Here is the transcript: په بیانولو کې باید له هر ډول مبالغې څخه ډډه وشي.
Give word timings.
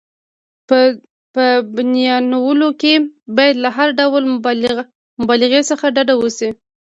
په 1.35 1.43
بیانولو 1.75 2.69
کې 2.81 2.93
باید 3.37 3.55
له 3.63 3.69
هر 3.77 3.89
ډول 3.99 4.23
مبالغې 5.21 5.61
څخه 5.69 5.85
ډډه 5.95 6.15
وشي. 6.17 6.49